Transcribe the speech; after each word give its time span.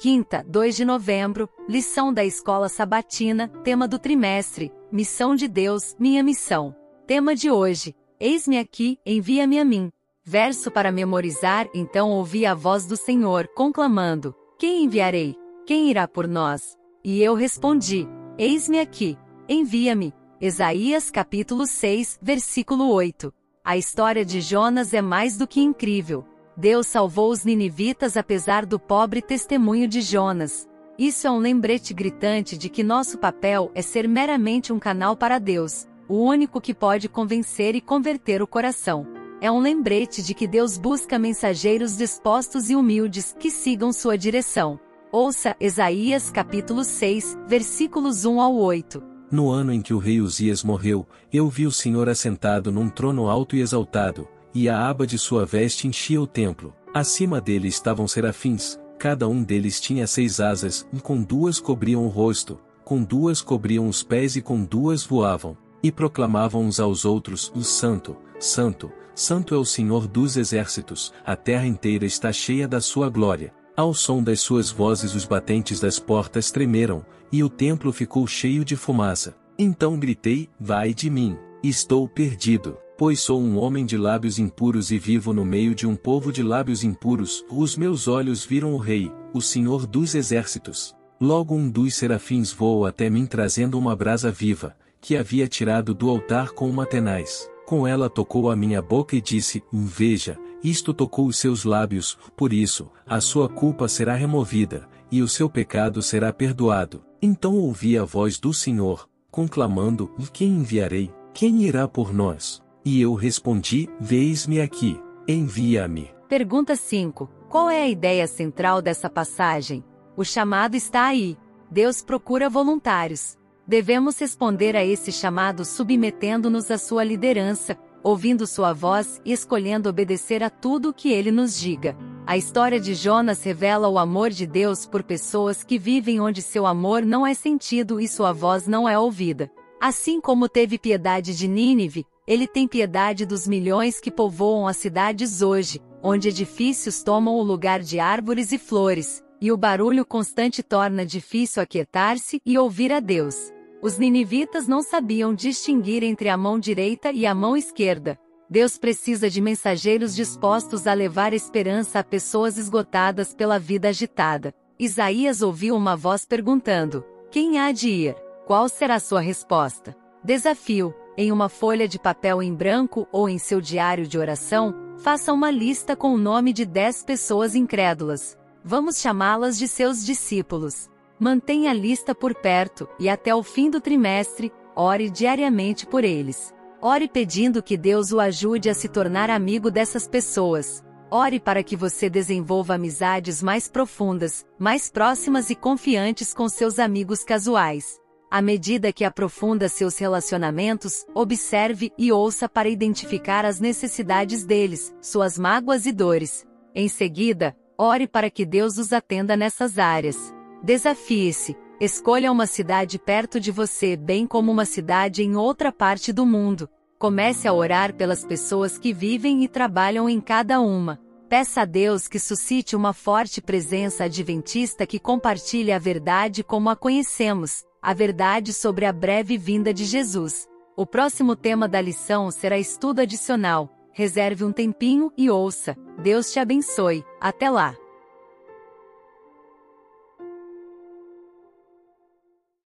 Quinta, 0.00 0.42
2 0.48 0.76
de 0.76 0.84
novembro, 0.86 1.46
lição 1.68 2.10
da 2.10 2.24
Escola 2.24 2.70
Sabatina, 2.70 3.48
tema 3.62 3.86
do 3.86 3.98
trimestre, 3.98 4.72
Missão 4.90 5.34
de 5.36 5.46
Deus, 5.46 5.94
minha 5.98 6.22
missão. 6.22 6.74
Tema 7.06 7.34
de 7.36 7.50
hoje, 7.50 7.94
Eis-me 8.18 8.58
aqui, 8.58 8.98
envia-me 9.04 9.58
a 9.58 9.64
mim. 9.64 9.90
Verso 10.24 10.70
para 10.70 10.90
memorizar, 10.90 11.68
então 11.74 12.12
ouvi 12.12 12.46
a 12.46 12.54
voz 12.54 12.86
do 12.86 12.96
Senhor, 12.96 13.46
conclamando: 13.54 14.34
Quem 14.58 14.84
enviarei? 14.84 15.36
Quem 15.66 15.90
irá 15.90 16.08
por 16.08 16.26
nós? 16.26 16.78
E 17.04 17.22
eu 17.22 17.34
respondi: 17.34 18.08
Eis-me 18.38 18.80
aqui, 18.80 19.18
envia-me. 19.46 20.14
Isaías 20.40 21.10
capítulo 21.10 21.66
6, 21.66 22.18
versículo 22.22 22.90
8. 22.90 23.30
A 23.62 23.76
história 23.76 24.24
de 24.24 24.40
Jonas 24.40 24.94
é 24.94 25.02
mais 25.02 25.36
do 25.36 25.46
que 25.46 25.60
incrível. 25.60 26.24
Deus 26.60 26.88
salvou 26.88 27.30
os 27.30 27.42
ninivitas 27.42 28.18
apesar 28.18 28.66
do 28.66 28.78
pobre 28.78 29.22
testemunho 29.22 29.88
de 29.88 30.02
Jonas. 30.02 30.68
Isso 30.98 31.26
é 31.26 31.30
um 31.30 31.38
lembrete 31.38 31.94
gritante 31.94 32.58
de 32.58 32.68
que 32.68 32.82
nosso 32.82 33.16
papel 33.16 33.70
é 33.74 33.80
ser 33.80 34.06
meramente 34.06 34.70
um 34.70 34.78
canal 34.78 35.16
para 35.16 35.38
Deus, 35.38 35.88
o 36.06 36.16
único 36.16 36.60
que 36.60 36.74
pode 36.74 37.08
convencer 37.08 37.74
e 37.74 37.80
converter 37.80 38.42
o 38.42 38.46
coração. 38.46 39.06
É 39.40 39.50
um 39.50 39.58
lembrete 39.58 40.22
de 40.22 40.34
que 40.34 40.46
Deus 40.46 40.76
busca 40.76 41.18
mensageiros 41.18 41.96
dispostos 41.96 42.68
e 42.68 42.76
humildes 42.76 43.34
que 43.40 43.50
sigam 43.50 43.90
sua 43.90 44.18
direção. 44.18 44.78
Ouça 45.10 45.56
Isaías 45.58 46.30
capítulo 46.30 46.84
6, 46.84 47.38
versículos 47.46 48.26
1 48.26 48.38
ao 48.38 48.54
8. 48.54 49.02
No 49.30 49.48
ano 49.48 49.72
em 49.72 49.80
que 49.80 49.94
o 49.94 49.98
rei 49.98 50.20
Uzias 50.20 50.62
morreu, 50.62 51.08
eu 51.32 51.48
vi 51.48 51.66
o 51.66 51.72
Senhor 51.72 52.06
assentado 52.06 52.70
num 52.70 52.90
trono 52.90 53.30
alto 53.30 53.56
e 53.56 53.62
exaltado, 53.62 54.28
e 54.54 54.68
a 54.68 54.88
aba 54.88 55.06
de 55.06 55.18
sua 55.18 55.44
veste 55.44 55.86
enchia 55.86 56.20
o 56.20 56.26
templo. 56.26 56.74
Acima 56.92 57.40
dele 57.40 57.68
estavam 57.68 58.08
serafins, 58.08 58.78
cada 58.98 59.28
um 59.28 59.42
deles 59.42 59.80
tinha 59.80 60.06
seis 60.06 60.40
asas, 60.40 60.86
e 60.92 61.00
com 61.00 61.22
duas 61.22 61.60
cobriam 61.60 62.04
o 62.04 62.08
rosto, 62.08 62.58
com 62.84 63.02
duas 63.02 63.40
cobriam 63.40 63.88
os 63.88 64.02
pés 64.02 64.36
e 64.36 64.42
com 64.42 64.64
duas 64.64 65.04
voavam, 65.04 65.56
e 65.82 65.92
proclamavam 65.92 66.64
uns 66.64 66.80
aos 66.80 67.04
outros: 67.04 67.52
O 67.54 67.62
Santo, 67.62 68.16
Santo, 68.38 68.90
Santo 69.14 69.54
é 69.54 69.58
o 69.58 69.64
Senhor 69.64 70.06
dos 70.06 70.36
exércitos, 70.36 71.12
a 71.24 71.36
terra 71.36 71.66
inteira 71.66 72.04
está 72.04 72.32
cheia 72.32 72.66
da 72.66 72.80
sua 72.80 73.08
glória. 73.08 73.54
Ao 73.76 73.94
som 73.94 74.22
das 74.22 74.40
suas 74.40 74.70
vozes 74.70 75.14
os 75.14 75.24
batentes 75.24 75.80
das 75.80 75.98
portas 75.98 76.50
tremeram, 76.50 77.04
e 77.32 77.42
o 77.44 77.48
templo 77.48 77.92
ficou 77.92 78.26
cheio 78.26 78.64
de 78.64 78.76
fumaça. 78.76 79.36
Então 79.58 79.98
gritei: 79.98 80.48
Vai 80.58 80.92
de 80.92 81.08
mim, 81.08 81.38
estou 81.62 82.08
perdido 82.08 82.76
pois 83.00 83.18
sou 83.20 83.40
um 83.40 83.56
homem 83.56 83.86
de 83.86 83.96
lábios 83.96 84.38
impuros 84.38 84.90
e 84.90 84.98
vivo 84.98 85.32
no 85.32 85.42
meio 85.42 85.74
de 85.74 85.86
um 85.86 85.96
povo 85.96 86.30
de 86.30 86.42
lábios 86.42 86.84
impuros, 86.84 87.42
os 87.48 87.74
meus 87.74 88.06
olhos 88.06 88.44
viram 88.44 88.74
o 88.74 88.76
Rei, 88.76 89.10
o 89.32 89.40
Senhor 89.40 89.86
dos 89.86 90.14
Exércitos. 90.14 90.94
Logo 91.18 91.54
um 91.54 91.70
dos 91.70 91.94
serafins 91.94 92.52
voou 92.52 92.84
até 92.84 93.08
mim 93.08 93.24
trazendo 93.24 93.78
uma 93.78 93.96
brasa 93.96 94.30
viva, 94.30 94.76
que 95.00 95.16
havia 95.16 95.48
tirado 95.48 95.94
do 95.94 96.10
altar 96.10 96.50
com 96.50 96.68
uma 96.68 96.84
tenaz. 96.84 97.48
Com 97.64 97.86
ela 97.86 98.10
tocou 98.10 98.50
a 98.50 98.54
minha 98.54 98.82
boca 98.82 99.16
e 99.16 99.20
disse: 99.22 99.64
Veja, 99.72 100.36
isto 100.62 100.92
tocou 100.92 101.26
os 101.26 101.38
seus 101.38 101.64
lábios, 101.64 102.18
por 102.36 102.52
isso, 102.52 102.90
a 103.06 103.18
sua 103.18 103.48
culpa 103.48 103.88
será 103.88 104.14
removida, 104.14 104.86
e 105.10 105.22
o 105.22 105.28
seu 105.28 105.48
pecado 105.48 106.02
será 106.02 106.34
perdoado. 106.34 107.02
Então 107.22 107.54
ouvi 107.54 107.96
a 107.96 108.04
voz 108.04 108.38
do 108.38 108.52
Senhor, 108.52 109.08
conclamando: 109.30 110.10
Quem 110.34 110.50
enviarei? 110.50 111.10
Quem 111.32 111.62
irá 111.62 111.88
por 111.88 112.12
nós? 112.12 112.62
E 112.84 113.00
eu 113.00 113.14
respondi: 113.14 113.88
Veis-me 114.00 114.60
aqui, 114.60 115.00
envia-me. 115.28 116.10
Pergunta 116.28 116.76
5. 116.76 117.28
Qual 117.48 117.68
é 117.68 117.82
a 117.82 117.88
ideia 117.88 118.26
central 118.26 118.80
dessa 118.80 119.10
passagem? 119.10 119.84
O 120.16 120.24
chamado 120.24 120.76
está 120.76 121.06
aí. 121.06 121.36
Deus 121.70 122.02
procura 122.02 122.48
voluntários. 122.48 123.36
Devemos 123.66 124.18
responder 124.18 124.76
a 124.76 124.84
esse 124.84 125.12
chamado 125.12 125.64
submetendo-nos 125.64 126.70
à 126.70 126.78
sua 126.78 127.04
liderança, 127.04 127.76
ouvindo 128.02 128.46
sua 128.46 128.72
voz 128.72 129.20
e 129.24 129.32
escolhendo 129.32 129.88
obedecer 129.88 130.42
a 130.42 130.50
tudo 130.50 130.88
o 130.88 130.94
que 130.94 131.12
ele 131.12 131.30
nos 131.30 131.58
diga. 131.58 131.96
A 132.26 132.36
história 132.36 132.80
de 132.80 132.94
Jonas 132.94 133.42
revela 133.42 133.88
o 133.88 133.98
amor 133.98 134.30
de 134.30 134.46
Deus 134.46 134.86
por 134.86 135.02
pessoas 135.02 135.62
que 135.62 135.78
vivem 135.78 136.20
onde 136.20 136.42
seu 136.42 136.66
amor 136.66 137.04
não 137.04 137.26
é 137.26 137.34
sentido 137.34 138.00
e 138.00 138.08
sua 138.08 138.32
voz 138.32 138.66
não 138.66 138.88
é 138.88 138.98
ouvida. 138.98 139.50
Assim 139.80 140.20
como 140.20 140.48
teve 140.48 140.78
piedade 140.78 141.36
de 141.36 141.48
Nínive, 141.48 142.06
ele 142.26 142.46
tem 142.46 142.68
piedade 142.68 143.26
dos 143.26 143.46
milhões 143.46 144.00
que 144.00 144.10
povoam 144.10 144.66
as 144.66 144.76
cidades 144.76 145.42
hoje, 145.42 145.80
onde 146.02 146.28
edifícios 146.28 147.02
tomam 147.02 147.34
o 147.34 147.42
lugar 147.42 147.80
de 147.80 147.98
árvores 147.98 148.52
e 148.52 148.58
flores, 148.58 149.22
e 149.40 149.50
o 149.50 149.56
barulho 149.56 150.04
constante 150.04 150.62
torna 150.62 151.04
difícil 151.04 151.62
aquietar-se 151.62 152.40
e 152.44 152.58
ouvir 152.58 152.92
a 152.92 153.00
Deus. 153.00 153.52
Os 153.82 153.96
ninivitas 153.96 154.68
não 154.68 154.82
sabiam 154.82 155.34
distinguir 155.34 156.02
entre 156.02 156.28
a 156.28 156.36
mão 156.36 156.58
direita 156.58 157.10
e 157.10 157.24
a 157.24 157.34
mão 157.34 157.56
esquerda. 157.56 158.18
Deus 158.48 158.76
precisa 158.76 159.30
de 159.30 159.40
mensageiros 159.40 160.14
dispostos 160.14 160.86
a 160.86 160.92
levar 160.92 161.32
esperança 161.32 162.00
a 162.00 162.04
pessoas 162.04 162.58
esgotadas 162.58 163.32
pela 163.32 163.58
vida 163.58 163.88
agitada. 163.88 164.52
Isaías 164.78 165.40
ouviu 165.40 165.74
uma 165.74 165.96
voz 165.96 166.26
perguntando: 166.26 167.04
Quem 167.30 167.58
há 167.58 167.72
de 167.72 167.88
ir? 167.88 168.16
Qual 168.46 168.68
será 168.68 168.98
sua 168.98 169.20
resposta? 169.20 169.96
Desafio: 170.22 170.92
em 171.16 171.32
uma 171.32 171.48
folha 171.48 171.88
de 171.88 171.98
papel 171.98 172.42
em 172.42 172.54
branco 172.54 173.06
ou 173.12 173.28
em 173.28 173.38
seu 173.38 173.60
diário 173.60 174.06
de 174.06 174.18
oração, 174.18 174.74
faça 174.98 175.32
uma 175.32 175.50
lista 175.50 175.96
com 175.96 176.14
o 176.14 176.18
nome 176.18 176.52
de 176.52 176.64
10 176.64 177.04
pessoas 177.04 177.54
incrédulas. 177.54 178.38
Vamos 178.64 178.98
chamá-las 178.98 179.58
de 179.58 179.66
seus 179.66 180.04
discípulos. 180.04 180.88
Mantenha 181.18 181.70
a 181.70 181.74
lista 181.74 182.14
por 182.14 182.34
perto 182.34 182.88
e 182.98 183.08
até 183.08 183.34
o 183.34 183.42
fim 183.42 183.70
do 183.70 183.80
trimestre, 183.80 184.52
ore 184.74 185.10
diariamente 185.10 185.86
por 185.86 186.04
eles. 186.04 186.54
Ore 186.80 187.08
pedindo 187.08 187.62
que 187.62 187.76
Deus 187.76 188.12
o 188.12 188.20
ajude 188.20 188.70
a 188.70 188.74
se 188.74 188.88
tornar 188.88 189.28
amigo 189.28 189.70
dessas 189.70 190.08
pessoas. 190.08 190.82
Ore 191.10 191.40
para 191.40 191.62
que 191.62 191.76
você 191.76 192.08
desenvolva 192.08 192.74
amizades 192.74 193.42
mais 193.42 193.68
profundas, 193.68 194.46
mais 194.58 194.90
próximas 194.90 195.50
e 195.50 195.54
confiantes 195.54 196.32
com 196.32 196.48
seus 196.48 196.78
amigos 196.78 197.24
casuais. 197.24 198.00
À 198.30 198.40
medida 198.40 198.92
que 198.92 199.04
aprofunda 199.04 199.68
seus 199.68 199.98
relacionamentos, 199.98 201.04
observe 201.12 201.92
e 201.98 202.12
ouça 202.12 202.48
para 202.48 202.68
identificar 202.68 203.44
as 203.44 203.58
necessidades 203.58 204.44
deles, 204.44 204.94
suas 205.02 205.36
mágoas 205.36 205.84
e 205.84 205.90
dores. 205.90 206.46
Em 206.72 206.86
seguida, 206.86 207.56
ore 207.76 208.06
para 208.06 208.30
que 208.30 208.46
Deus 208.46 208.78
os 208.78 208.92
atenda 208.92 209.36
nessas 209.36 209.80
áreas. 209.80 210.32
Desafie-se. 210.62 211.56
Escolha 211.80 212.30
uma 212.30 212.46
cidade 212.46 213.00
perto 213.00 213.40
de 213.40 213.50
você, 213.50 213.96
bem 213.96 214.28
como 214.28 214.52
uma 214.52 214.64
cidade 214.64 215.24
em 215.24 215.34
outra 215.34 215.72
parte 215.72 216.12
do 216.12 216.24
mundo. 216.24 216.68
Comece 217.00 217.48
a 217.48 217.52
orar 217.52 217.94
pelas 217.94 218.24
pessoas 218.24 218.78
que 218.78 218.92
vivem 218.92 219.42
e 219.42 219.48
trabalham 219.48 220.08
em 220.08 220.20
cada 220.20 220.60
uma. 220.60 221.00
Peça 221.28 221.62
a 221.62 221.64
Deus 221.64 222.06
que 222.06 222.18
suscite 222.18 222.76
uma 222.76 222.92
forte 222.92 223.40
presença 223.40 224.04
adventista 224.04 224.86
que 224.86 225.00
compartilhe 225.00 225.72
a 225.72 225.78
verdade 225.78 226.44
como 226.44 226.68
a 226.68 226.76
conhecemos, 226.76 227.64
a 227.82 227.94
verdade 227.94 228.52
sobre 228.52 228.84
a 228.84 228.92
breve 228.92 229.36
vinda 229.36 229.72
de 229.72 229.84
Jesus. 229.84 230.46
O 230.76 230.86
próximo 230.86 231.34
tema 231.34 231.68
da 231.68 231.80
lição 231.80 232.30
será 232.30 232.58
estudo 232.58 233.00
adicional. 233.00 233.68
Reserve 233.92 234.44
um 234.44 234.52
tempinho 234.52 235.12
e 235.16 235.28
ouça. 235.28 235.76
Deus 236.02 236.32
te 236.32 236.38
abençoe. 236.38 237.04
Até 237.20 237.50
lá! 237.50 237.74